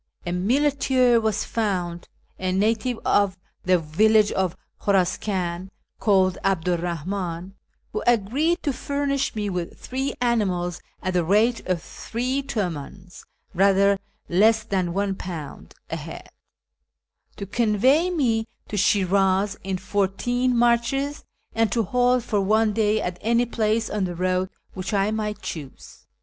[0.25, 2.09] A muleteer was found,
[2.39, 7.51] a native of the village of Kliuraskan, called 'Abdu 'r liahim,
[7.93, 13.99] who agreed to furnish me witli three animals at the rate of three tuvidns (rather
[14.27, 16.29] less than £1) a head,
[17.35, 21.23] to convey me to Shi'raz in four teen marches,
[21.53, 25.43] and to halt for one day at any place on the road which I might
[25.43, 26.07] choose.